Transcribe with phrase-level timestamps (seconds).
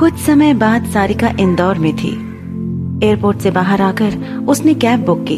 [0.00, 2.10] कुछ समय बाद सारिका इंदौर में थी।
[3.06, 5.36] एयरपोर्ट से बाहर आकर उसने कैब बुक की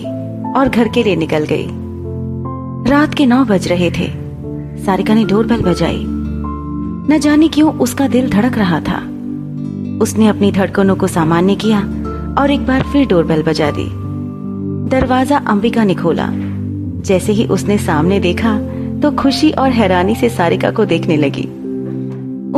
[0.52, 1.66] और घर के लिए निकल गई।
[2.90, 4.06] रात के नौ बज रहे थे।
[4.84, 8.98] सारिका ने डोरबेल बजाई। न जाने क्यों उसका दिल धड़क रहा था।
[10.02, 11.80] उसने अपनी धड़कनों को सामान्य किया
[12.38, 13.88] और एक बार फिर डोरबेल बजा दी।
[14.90, 18.58] दरवाज़ा अंबिका ने खोला। जैसे ही उसने सामने देखा
[19.00, 21.48] तो खुशी और हैरानी से सारिका को देखने लगी।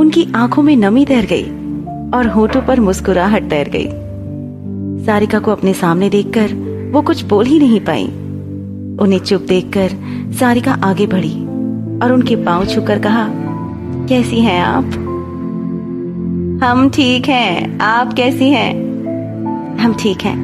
[0.01, 1.64] उनकी आँखों में नमी तैर गई।
[2.15, 3.87] और होठों पर मुस्कुराहट तैर गई।
[5.05, 6.53] सारिका को अपने सामने देखकर
[6.93, 8.05] वो कुछ बोल ही नहीं पाई।
[9.01, 9.91] उन्हें चुप देखकर
[10.33, 11.35] सारिका आगे बढ़ी
[11.99, 13.29] और उनके पाँव छूकर कहा,
[14.09, 14.85] कैसी हैं आप?
[16.65, 18.73] हम ठीक हैं। आप कैसी हैं?
[19.79, 20.37] हम ठीक हैं।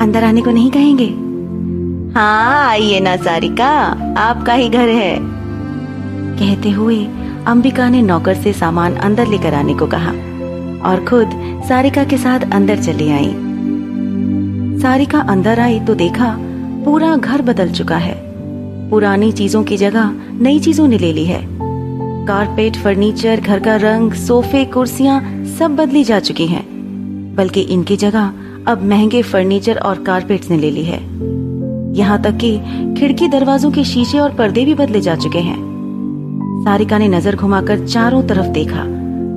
[0.00, 1.08] अंदर आने को नहीं कहेंगे?
[2.18, 3.68] हाँ आइए ना सारिका।
[4.18, 5.18] आपका ही घर है।
[6.38, 7.04] कहते हुए
[7.46, 10.12] अंबिका ने नौकर से सामान अंदर लेकर आने को कहा।
[10.88, 11.30] और खुद
[11.68, 13.34] सारिका के साथ अंदर चली आई।
[14.82, 16.36] सारिका अंदर आई तो देखा
[16.84, 18.14] पूरा घर बदल चुका है।
[18.90, 21.40] पुरानी चीज़ों की जगह नई चीज़ों ने ले ली है।
[22.26, 25.20] कारपेट, फर्नीचर, घर का रंग, सोफे, कुर्सियाँ
[25.58, 26.64] सब बदली जा चुकी हैं।
[27.36, 28.32] बल्कि इनकी जगह
[28.66, 31.00] अब महँगे फर्नीचर और कारपेट्स ने ले ली है।
[31.96, 32.58] यहाँ तक कि
[32.98, 35.56] खिड़की दरवाजों के शीशे और पर्दे भी बदले जा चुके हैं।
[36.64, 38.82] सारिका ने नज़र घुमाकर चारों तरफ़ देखा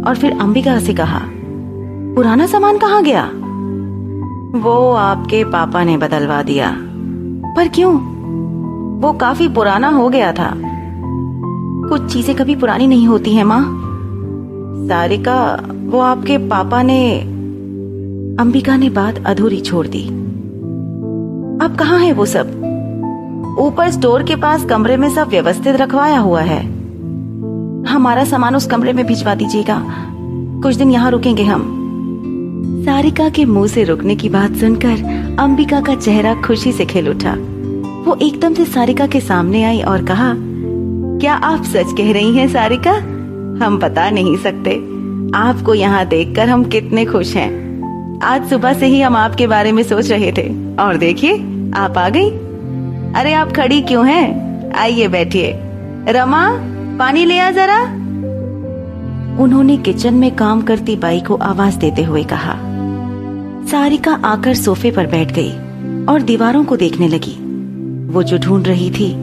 [0.07, 1.21] और फिर अंबिका से कहा
[2.15, 3.31] पुराना सामान कहाँ गया?
[4.59, 6.77] वो आपके पापा ने बदलवा दिया।
[7.55, 7.93] पर क्यों?
[8.99, 10.53] वो काफ़ी पुराना हो गया था।
[11.89, 13.63] कुछ चीज़ें कभी पुरानी नहीं होती हैं, माँ।
[14.87, 17.19] सारिका, वो आपके पापा ने
[18.39, 20.07] अंबिका ने बात अधूरी छोड़ दी।
[21.65, 22.47] अब कहाँ है वो सब?
[23.59, 26.65] ऊपर स्टोर के पास कमरे में सब व्यवस्थित रखवाया हुआ है।
[27.85, 29.85] हमारा सामान उस कमरे में भिजवा दीजिएगा।
[30.63, 31.77] कुछ दिन यहाँ रुकेंगे हम।
[32.81, 34.91] सारिका के मुँह से रुकने की बात सुनकर
[35.39, 37.33] अंबिका का चेहरा खुशी से खिल उठा।
[38.05, 40.33] वो एकदम से सारिका के सामने आई और कहा,
[41.19, 42.91] क्या आप सच कह रही हैं, सारिका?
[43.65, 44.71] हम बता नहीं सकते।
[45.37, 47.51] आपको यहाँ देखकर हम कितने खुश हैं।
[48.23, 51.33] आज सुबह से ही हम आपके बारे में सोच रहे थे। और देखिए,
[51.73, 52.29] आप आ गई।
[53.19, 54.51] अरे, आप खड़ी क्यों हैं?
[54.73, 55.53] आइए, बैठिए।
[56.07, 56.51] रमा,
[56.99, 57.83] पानी ले आ जरा।
[59.43, 62.70] उन्होंने किचन में काम करती बाई को आवाज़ देते हुए कहा।
[63.71, 65.51] सारिका आकर सोफे पर बैठ गई
[66.05, 67.35] और दीवारों को देखने लगी।
[68.13, 69.13] वो जो ढूंढ रही थी,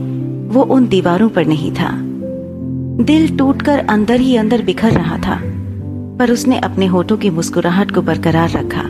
[0.49, 1.91] वो उन दीवारों पर नहीं था।
[3.03, 5.39] दिल टूटकर अंदर ही अंदर बिखर रहा था,
[6.19, 8.85] पर उसने अपने होठों की मुस्कुराहट को बरकरार रखा।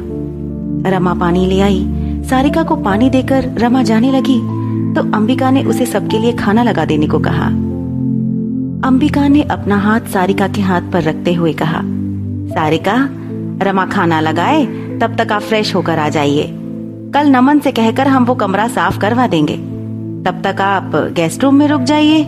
[0.91, 1.85] रमा पानी ले आई,
[2.29, 4.41] सारिका को पानी देकर रमा जाने लगी
[4.95, 7.47] तो अंबिका ने उसे सबके लिए खाना लगा देने को कहा।
[8.89, 11.81] अंबिका ने अपना हाथ सारिका के हाथ पर रखते हुए कहा,
[12.51, 13.09] सारिका,
[13.63, 14.67] रमा खाना लगाए?
[15.01, 16.43] तब तक आप फ्रेश होकर आ जाइए।
[17.15, 19.57] कल नमन से कहकर हम वो कमरा साफ़ करवा देंगे।
[20.31, 22.25] तब तक आप गेस्ट रूम में रुक जाइए।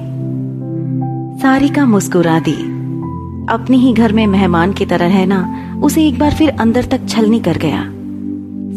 [1.42, 2.80] सारिका मुस्कुरा दी।
[3.50, 7.41] अपने ही घर में मेहमान की तरह रहना, उसे एक बार फिर अंदर तक छलनी
[7.41, 7.84] कर गया।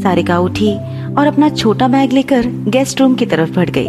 [0.02, 0.76] सारिका उठी
[1.14, 3.88] और अपना छोटा बैग लेकर गेस्ट रूम की तरफ़ बढ़ गई।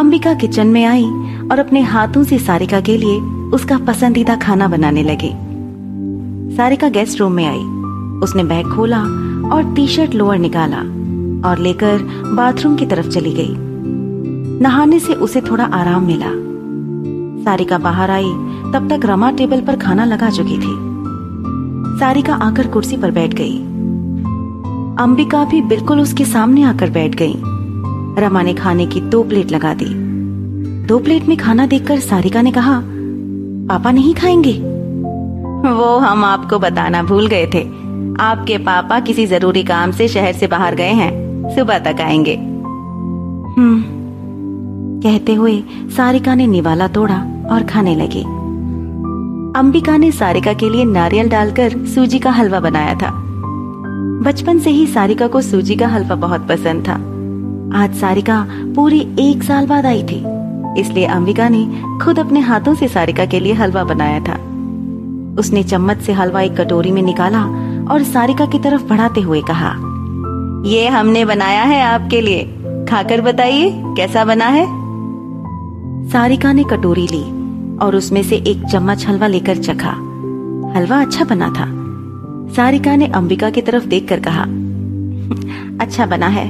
[0.00, 1.04] अंबिका किचन में आई
[1.50, 3.16] और अपने हाथों से सारिका के लिए
[3.50, 5.32] उसका पसंदीदा खाना बनाने लगी।
[6.56, 7.81] सारिका गेस्ट रूम में आई।
[8.22, 9.00] उसने बैग खोला
[9.48, 10.78] और टी शर्ट लोअर निकाला
[11.48, 11.98] और लेकर
[12.32, 13.54] बाथरूम की तरफ़ चली गई।
[14.62, 16.52] नहाने से उसे थोड़ा आराम मिला।
[17.44, 18.30] सारिका बाहर आई,
[18.72, 20.92] तब तक रमा टेबल पर खाना लगा चुकी थी।
[22.00, 23.58] सारिका आकर कुर्सी पर बैठ गई।
[25.04, 27.34] अंबिका भी बिल्कुल उसके सामने आकर बैठ गई।
[28.18, 30.12] रमा ने खाने की दो प्लेट लगा दी।
[30.86, 32.82] दो प्लेट में खाना देखकर सारिका ने कहा,
[33.68, 34.52] पापा नहीं खाएँगे?
[35.68, 37.81] वो हम आपको बताना भूल गए थे।
[38.20, 42.34] आपके पापा किसी ज़रूरी काम से शहर से बाहर गए हैं। सुबह तक आएँगे।
[43.56, 43.82] हम्म।
[45.02, 45.62] कहते हुए
[45.96, 48.22] सारिका ने निवाला तोड़ा और खाने लगी।
[49.58, 53.10] अंबिका ने सारिका के लिए नारियल डालकर सूजी का हलवा बनाया था।
[54.22, 56.94] बचपन से ही सारिका को सूजी का हलवा बहुत पसंद था।
[57.82, 60.24] आज सारिका पूरी एक साल बाद आई थी,
[60.80, 64.34] इसलिए अंबिका ने खुद अपने हाथों से सारिका के लिए हलवा बनाया था।
[65.38, 69.70] उसने चम्मच से हलवा एक कटोरी में निकाला और सारिका की तरफ़ बढ़ाते हुए कहा,
[70.66, 72.44] ये हमने बनाया है आपके लिए।
[72.88, 74.64] खाकर बताइए, कैसा बना है?
[76.08, 77.22] सारिका ने कटोरी ली
[77.78, 79.90] और उसमें से एक चम्मच हलवा लेकर चखा।
[80.76, 81.66] हलवा अच्छा बना था।
[82.56, 84.42] सारिका ने अंबिका की तरफ़ देखकर कहा
[85.80, 86.46] अच्छा बना है,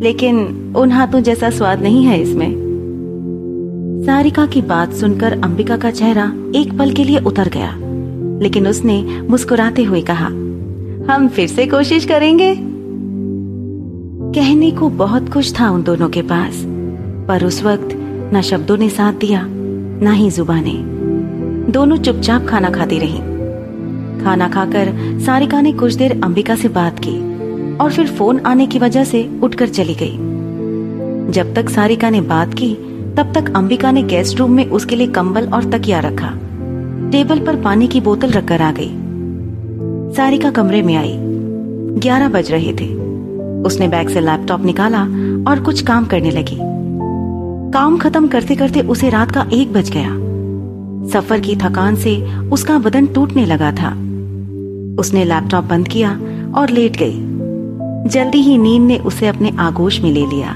[0.00, 2.50] लेकिन उन हाथों जैसा स्वाद नहीं है इसमें।
[4.06, 7.74] सारिका की बात सुनकर अंबिका का चेहरा एक पल के लिए उतर गया,
[8.42, 10.28] लेकिन उसने मुस्कुराते हुए कहा
[11.10, 12.54] हम फिर से कोशिश करेंगे।
[14.34, 16.64] कहने को बहुत कुछ था उन दोनों के पास,
[17.28, 17.88] पर उस वक्त
[18.34, 19.46] न शब्दों ने साथ दिया,
[20.02, 20.74] ना ही जुबाने।
[21.72, 23.18] दोनों चुपचाप खाना खाती रही।
[24.24, 27.16] खाना खाकर सारिका ने कुछ देर अंबिका से बात की,
[27.76, 30.16] और फिर फ़ोन आने की वजह से उठकर चली गई।
[31.32, 32.74] जब तक सारिका ने बात की,
[33.16, 36.38] तब तक अंबिका ने गेस्ट रूम में उसके लिए कंबल और तकिया रखा।
[37.10, 38.94] टेबल पर पानी की बोतल रखकर आ गई।
[40.16, 41.14] सारिका कमरे में आई।
[42.00, 42.86] ग्यारह बज रहे थे।
[43.62, 45.02] उसने बैग से लैपटॉप निकाला
[45.50, 46.56] और कुछ काम करने लगी।
[47.72, 50.10] काम खत्म करते करते उसे रात का एक बज गया।
[51.10, 52.16] सफ़र की थकान से
[52.50, 53.90] उसका बदन टूटने लगा था।
[55.00, 56.10] उसने लैपटॉप बंद किया
[56.56, 60.50] और लेट गई। जल्दी ही नींद ने उसे अपने आगोश में ले लिया।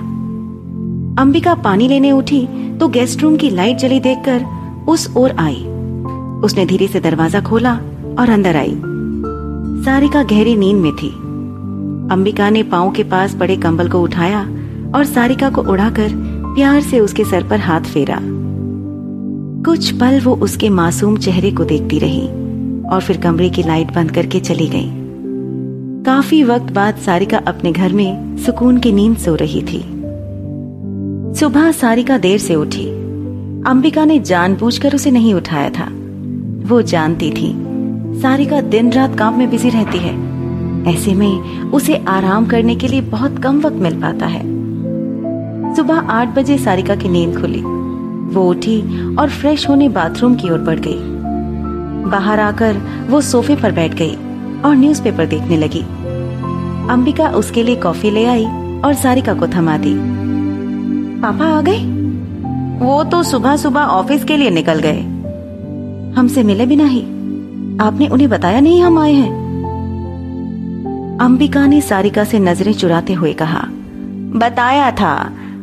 [1.19, 2.47] अंबिका पानी लेने उठी
[2.79, 4.45] तो गेस्ट रूम की लाइट जली देखकर
[4.89, 5.65] उस ओर आई।
[6.45, 7.75] उसने धीरे से दरवाज़ा खोला
[8.19, 8.75] और अंदर आई।
[9.85, 11.09] सारिका गहरी नींद में थी।
[12.13, 14.41] अंबिका ने पाओ के पास पड़े कंबल को उठाया
[14.95, 16.09] और सारिका को उड़ाकर
[16.55, 18.19] प्यार से उसके सर पर हाथ फेरा।
[19.65, 22.29] कुछ पल वो उसके मासूम चेहरे को देखती रही
[22.85, 24.91] और फिर कमरे की लाइट बंद करके चली गई।
[26.05, 29.83] काफ़ी वक्त बाद सारिका अपने घर में सुकून की नींद सो रही थी।
[31.35, 32.87] सुबह सारिका देर से उठी।
[33.67, 35.89] अंबिका ने जानबूझकर उसे नहीं उठाया था।
[36.69, 37.72] वो जानती थी
[38.23, 40.13] सारिका दिन रात काम में बिज़ी रहती है।
[40.95, 44.43] ऐसे में उसे आराम करने के लिए बहुत कम वक्त मिल पाता है।
[45.77, 47.63] सुबह आठ बजे सारिका की नींद खुली।
[48.35, 50.99] वो उठी और फ्रेश होने बाथरूम की ओर बढ़ गई।
[52.11, 52.77] बाहर आकर
[53.11, 54.15] वो सोफे पर बैठ गई
[54.65, 55.83] और न्यूज़पेपर देखने लगी।
[56.91, 58.45] अंबिका उसके लिए कॉफ़ी ले आई
[58.85, 59.95] और सारिका को थमा दी।
[61.21, 61.79] पापा आ गए?
[62.87, 65.01] वो तो सुबह सुबह ऑफ़िस के लिए निकल गए।
[66.13, 67.12] हमसे मिले भी नहीं।
[67.83, 69.31] आपने उन्हें बताया नहीं हम आए हैं?
[71.21, 73.63] अंबिका ने सारिका से नज़रें चुराते हुए कहा,
[74.37, 75.15] बताया था,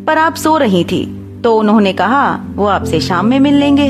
[0.07, 1.05] पर आप सो रही थी
[1.43, 3.89] तो उन्होंने कहा, वो आपसे शाम में मिल लेंगे।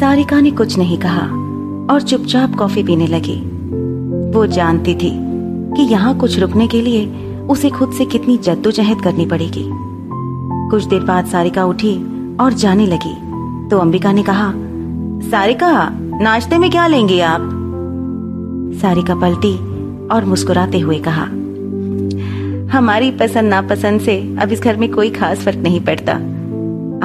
[0.00, 1.26] सारिका ने कुछ नहीं कहा
[1.92, 3.36] और चुपचाप कॉफ़ी पीने लगी।
[4.34, 5.10] वो जानती थी
[5.76, 7.06] कि यहाँ कुछ रुकने के लिए
[7.46, 9.64] उसे खुद से कितनी जद्दोजहद करनी पड़ेगी।
[10.70, 11.94] कुछ देर बाद सारिका उठी
[12.36, 13.14] और जाने लगी
[13.68, 14.52] तो अंबिका ने कहा
[15.22, 15.88] सारिका,
[16.20, 17.40] नाश्ते में क्या लेंगी आप?
[18.80, 19.54] सारिका पलटी
[20.08, 21.24] और मुस्कुराते हुए कहा,
[22.78, 26.12] हमारी पसंद नापसंद से अब इस घर में कोई खास फ़र्क नहीं पड़ता।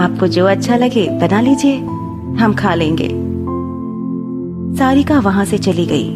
[0.04, 1.78] आपको जो अच्छा लगे बना लीजिए,
[2.40, 3.10] हम खा लेंगे।
[4.80, 6.10] सारिका वहाँ से चली गई।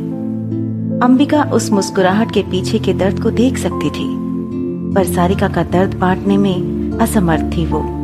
[1.00, 4.10] अंबिका उस मुस्कुराहट के पीछे के दर्द को देख सकती थी,
[4.96, 7.99] पर सारिका का दर्द बांटने में असमर्थ थी वो।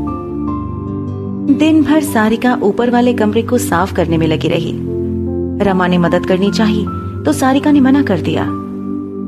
[1.48, 4.72] दिन भर सारिका ऊपर वाले कमरे को साफ़ करने में लगी रही।
[5.66, 6.86] रमा ने मदद करनी चाहिए
[7.24, 8.44] तो सारिका ने मना कर दिया।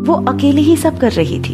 [0.08, 1.54] वो अकेले ही सब कर रही थी।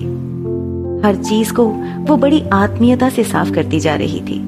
[1.06, 1.66] हर चीज़ को
[2.00, 4.40] वो बड़ी आत्मीयता से साफ़ करती जा रही थी।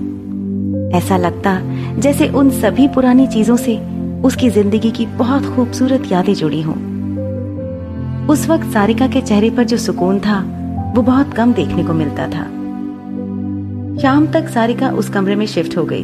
[0.97, 1.59] ऐसा लगता
[1.99, 3.77] जैसे उन सभी पुरानी चीज़ों से
[4.21, 6.75] उसकी ज़िंदगी की बहुत खूबसूरत यादें जुड़ी हों।
[8.27, 10.39] उस वक्त सारिका के चेहरे पर जो सुकून था,
[10.95, 12.47] वो बहुत कम देखने को मिलता था।
[14.01, 16.03] शाम तक सारिका उस कमरे में शिफ्ट हो गई।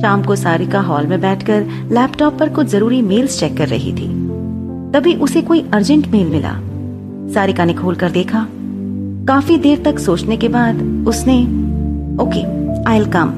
[0.00, 1.60] शाम को सारिका हॉल में बैठकर
[1.92, 4.08] लैपटॉप पर कुछ ज़रूरी मेल्स चेक कर रही थी।
[4.92, 6.52] तभी उसे कोई अर्जेंट मेल मिला।
[7.34, 8.46] सारिका ने खोलकर देखा।
[9.28, 11.42] काफ़ी देर तक सोचने के बाद उसने,
[12.22, 12.42] okay
[12.90, 13.32] I come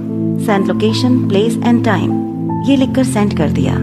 [0.47, 3.76] send location place and time ये लिखकर सेंड कर दिया।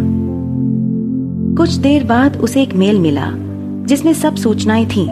[1.55, 3.31] कुछ देर बाद उसे एक मेल मिला,
[3.86, 5.08] जिसमें सब सूचनाएँ थीं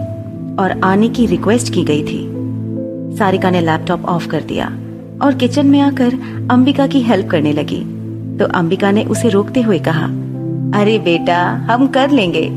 [0.56, 2.33] और आने की रिक्वेस्ट की गई थी।
[3.18, 4.66] सारिका ने लैपटॉप ऑफ़ कर दिया
[5.22, 6.14] और किचन में आकर
[6.52, 7.86] अंबिका की हेल्प करने लगी।
[8.38, 10.06] तो अंबिका ने उसे रोकते हुए कहा,
[10.82, 12.48] अरे बेटा, हम कर लेंगे।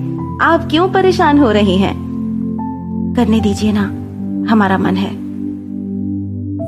[0.42, 1.94] आप क्यों परेशान हो रही हैं?
[3.16, 3.84] करने दीजिए ना,
[4.52, 5.26] हमारा मन है।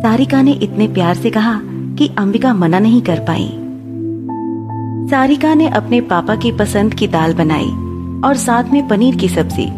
[0.03, 3.49] सारिका ने इतने प्यार से कहा कि अंबिका मना नहीं कर पाई।
[5.11, 7.71] सारिका ने अपने पापा की पसंद की दाल बनाई
[8.25, 9.78] और साथ में पनीर की सब्ज़ी।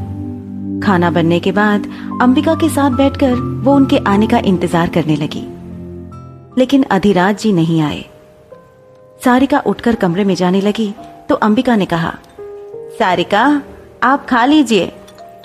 [0.80, 1.86] खाना बनने के बाद
[2.22, 3.34] अंबिका के साथ बैठकर
[3.64, 5.46] वो उनके आने का इंतज़ार करने लगी।
[6.58, 8.04] लेकिन अधिराज जी नहीं आए।
[9.20, 10.92] सारिका उठकर कमरे में जाने लगी
[11.28, 12.14] तो अंबिका ने कहा,
[12.98, 13.62] सारिका,
[14.02, 14.92] आप खा लीजिए।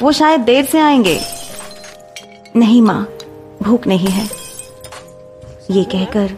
[0.01, 1.19] वो शायद देर से आएँगे।
[2.55, 3.07] नहीं माँ,
[3.63, 4.29] भूख नहीं है।
[5.71, 6.31] ये कहकर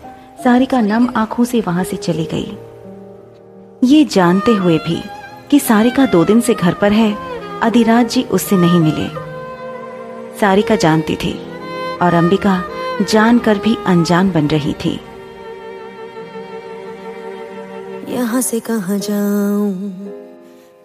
[0.44, 2.58] सारिका नम आँखों से वहाँ से चली गई।
[3.84, 5.02] ये जानते हुए भी
[5.52, 7.12] कि सारिका दो दिन से घर पर है
[7.64, 9.08] अधिराज जी उससे नहीं मिले।
[10.40, 11.34] सारिका जानती थी
[12.02, 12.64] और अंबिका
[13.02, 15.00] जानकर भी अनजान बन रही थी।
[18.10, 19.74] यहाँ से कहा जाऊँ?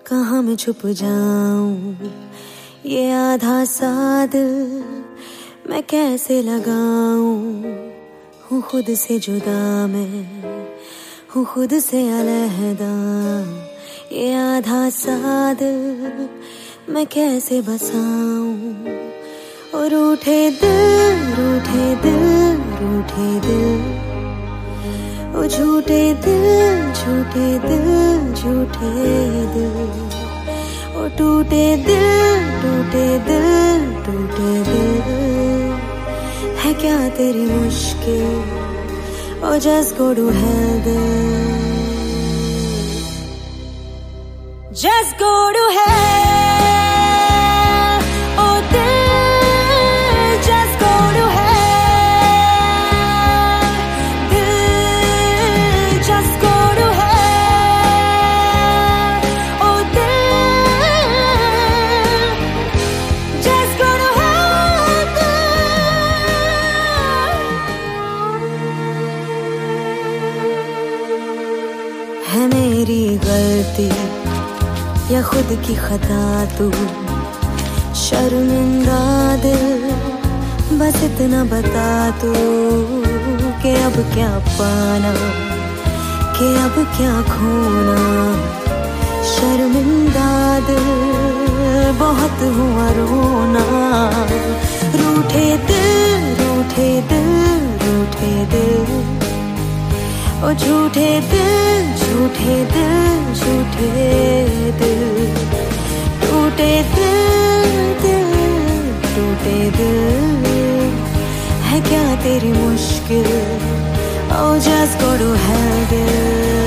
[0.07, 1.97] कहा मैं छुप जाऊँ?
[2.87, 4.37] ये आधा साध
[5.71, 7.63] मैं कैसे लगाऊँ?
[8.51, 10.25] हूँ खुद से जुदा मैं,
[11.35, 12.93] हूँ खुद से अलहदा।
[14.13, 15.59] ये आधा साद
[16.89, 18.75] मैं कैसे बसाऊं?
[19.75, 23.83] और रूठे दिल रूठे दिल रूठे दिल।
[25.37, 28.93] ओ झूठे दिल झूठे दिल झूठे
[29.55, 29.91] दिल।
[30.97, 35.03] ओ टूटे दिल टूटे दिल टूटे दिल।
[36.57, 38.43] है क्या तेरी मुश्किल?
[39.49, 40.83] ओ just go to hell
[44.73, 46.42] Just go to hell
[72.33, 73.87] है मेरी गलती,
[75.15, 76.71] या खुद की खता तू।
[77.95, 79.01] शर्मिंदा
[79.37, 79.91] दिल,
[80.79, 82.33] बस इतना बता तू
[83.63, 85.13] कि अब क्या पाना,
[86.39, 88.01] कि अब क्या खोना।
[89.33, 90.91] शर्मिंदा दिल,
[91.99, 93.67] बहुत हुआ रोना।
[94.95, 97.33] रूठे दिल रूठे दिल
[97.85, 99.12] रूठे दिल।
[100.45, 103.91] ओ झूठे दिल झूठे दिल झूठे
[104.81, 105.35] दिल।
[106.23, 106.73] टूटे
[108.03, 108.33] दिल
[109.15, 110.91] टूटे दिल।
[111.69, 113.31] है क्या तेरी मुश्किल?
[114.41, 116.62] Oh just go to hell दिल।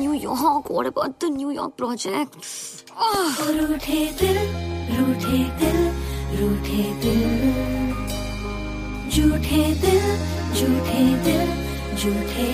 [0.00, 2.36] What about the New York project?
[3.56, 4.38] रूठे दिल
[4.96, 5.80] रूठे दिल
[6.40, 7.24] रूठे दिल।
[9.10, 10.06] झूठे दिल
[10.54, 11.50] झूठे दिल
[11.96, 12.48] झूठे